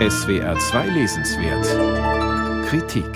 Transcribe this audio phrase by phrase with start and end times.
[0.00, 3.06] SWR 2 Lesenswert Kritik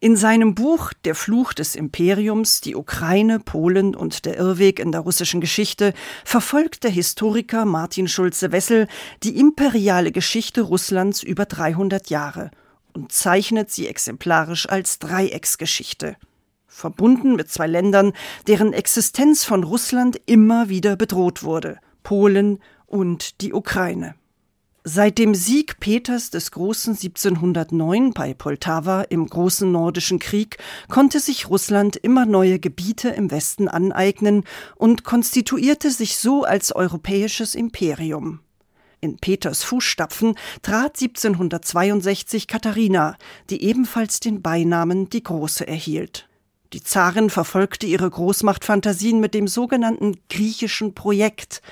[0.00, 5.02] In seinem Buch Der Fluch des Imperiums, die Ukraine, Polen und der Irrweg in der
[5.02, 5.94] russischen Geschichte
[6.24, 8.88] verfolgt der Historiker Martin Schulze-Wessel
[9.22, 12.50] die imperiale Geschichte Russlands über 300 Jahre
[12.94, 16.16] und zeichnet sie exemplarisch als Dreiecksgeschichte.
[16.66, 18.14] Verbunden mit zwei Ländern,
[18.48, 21.78] deren Existenz von Russland immer wieder bedroht wurde.
[22.02, 22.58] Polen
[22.92, 24.14] und die Ukraine.
[24.84, 31.48] Seit dem Sieg Peters des Großen 1709 bei Poltawa im Großen Nordischen Krieg konnte sich
[31.48, 34.42] Russland immer neue Gebiete im Westen aneignen
[34.74, 38.40] und konstituierte sich so als europäisches Imperium.
[39.00, 43.16] In Peters Fußstapfen trat 1762 Katharina,
[43.50, 46.28] die ebenfalls den Beinamen die Große erhielt.
[46.72, 51.62] Die Zarin verfolgte ihre Großmachtfantasien mit dem sogenannten griechischen Projekt,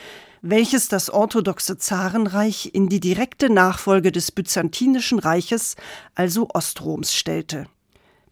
[0.43, 5.77] welches das orthodoxe Zarenreich in die direkte Nachfolge des Byzantinischen Reiches,
[6.15, 7.67] also Ostroms, stellte.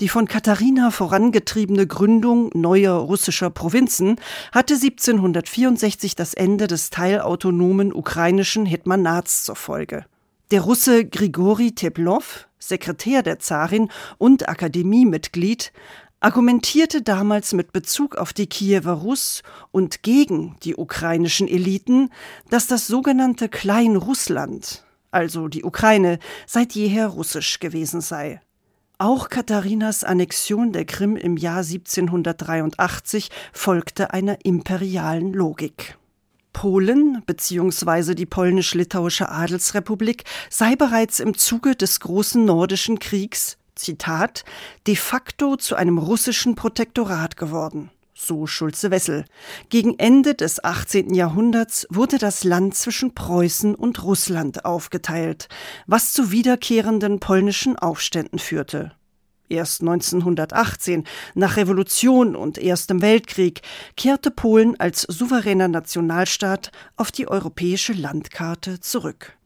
[0.00, 4.16] Die von Katharina vorangetriebene Gründung neuer russischer Provinzen
[4.52, 10.04] hatte 1764 das Ende des teilautonomen ukrainischen Hetmanats zur Folge.
[10.52, 15.72] Der Russe Grigori Teplov, Sekretär der Zarin und Akademiemitglied,
[16.20, 22.10] argumentierte damals mit Bezug auf die Kiewer Russ und gegen die ukrainischen Eliten,
[22.50, 28.40] dass das sogenannte Kleinrussland, also die Ukraine, seit jeher russisch gewesen sei.
[29.00, 35.96] Auch Katharinas Annexion der Krim im Jahr 1783 folgte einer imperialen Logik.
[36.52, 38.16] Polen bzw.
[38.16, 44.44] die polnisch-litauische Adelsrepublik sei bereits im Zuge des großen nordischen Kriegs Zitat,
[44.86, 47.90] de facto zu einem russischen Protektorat geworden.
[48.14, 49.24] So Schulze-Wessel.
[49.68, 51.14] Gegen Ende des 18.
[51.14, 55.48] Jahrhunderts wurde das Land zwischen Preußen und Russland aufgeteilt,
[55.86, 58.92] was zu wiederkehrenden polnischen Aufständen führte.
[59.48, 63.62] Erst 1918, nach Revolution und Erstem Weltkrieg,
[63.96, 69.37] kehrte Polen als souveräner Nationalstaat auf die europäische Landkarte zurück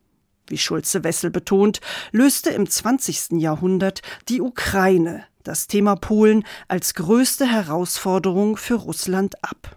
[0.46, 1.80] wie Schulze-Wessel betont,
[2.10, 3.40] löste im 20.
[3.40, 9.76] Jahrhundert die Ukraine das Thema Polen als größte Herausforderung für Russland ab.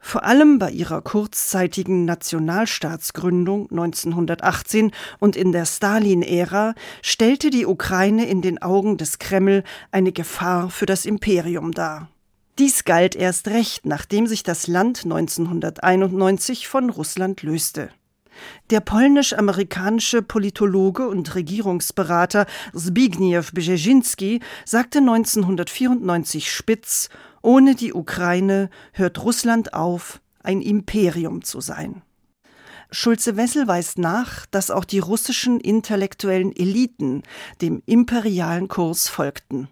[0.00, 8.40] Vor allem bei ihrer kurzzeitigen Nationalstaatsgründung 1918 und in der Stalin-Ära stellte die Ukraine in
[8.40, 12.08] den Augen des Kreml eine Gefahr für das Imperium dar.
[12.58, 17.90] Dies galt erst recht, nachdem sich das Land 1991 von Russland löste.
[18.70, 27.08] Der polnisch-amerikanische Politologe und Regierungsberater Zbigniew Brzezinski sagte 1994 spitz,
[27.42, 32.02] ohne die Ukraine hört Russland auf, ein Imperium zu sein.
[32.90, 37.22] Schulze-Wessel weist nach, dass auch die russischen intellektuellen Eliten
[37.60, 39.68] dem imperialen Kurs folgten.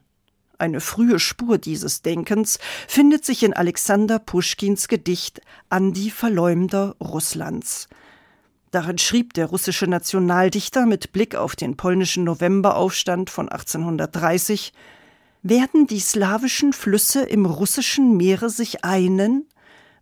[0.58, 7.88] Eine frühe Spur dieses Denkens findet sich in Alexander Puschkins Gedicht An die Verleumder Russlands.
[8.70, 14.72] Darin schrieb der russische Nationaldichter mit Blick auf den polnischen Novemberaufstand von 1830
[15.42, 19.46] Werden die slawischen Flüsse im russischen Meere sich einen?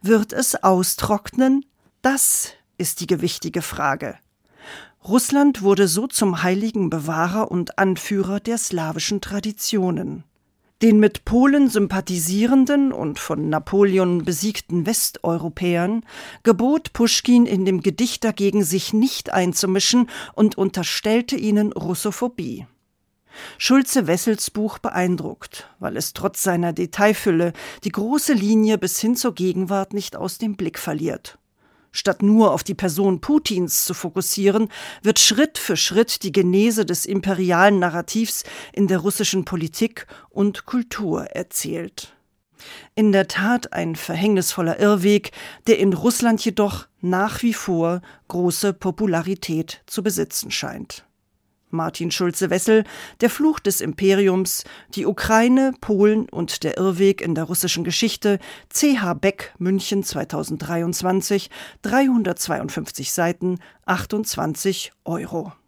[0.01, 1.65] Wird es austrocknen?
[2.03, 4.17] Das ist die gewichtige Frage.
[5.07, 10.25] Russland wurde so zum heiligen Bewahrer und Anführer der slawischen Traditionen.
[10.85, 16.05] Den mit Polen sympathisierenden und von Napoleon besiegten Westeuropäern
[16.43, 22.67] gebot Puschkin in dem Gedicht dagegen sich nicht einzumischen und unterstellte ihnen Russophobie.
[23.57, 29.35] Schulze Wessels Buch beeindruckt, weil es trotz seiner Detailfülle die große Linie bis hin zur
[29.35, 31.39] Gegenwart nicht aus dem Blick verliert.
[31.97, 34.69] Statt nur auf die Person Putins zu fokussieren,
[35.03, 41.27] wird Schritt für Schritt die Genese des imperialen Narrativs in der russischen Politik und Kultur
[41.27, 42.13] erzählt.
[42.97, 45.31] In der Tat ein verhängnisvoller Irrweg,
[45.69, 51.07] der in Russland jedoch nach wie vor große Popularität zu besitzen scheint.
[51.75, 52.85] Martin Schulze-Wessel,
[53.21, 58.39] Der Fluch des Imperiums, die Ukraine, Polen und der Irrweg in der russischen Geschichte,
[58.73, 61.51] CH Beck, München 2023,
[61.83, 65.53] 352 Seiten, 28 Euro.